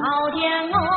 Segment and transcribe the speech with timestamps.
[0.02, 0.89] 好江哦。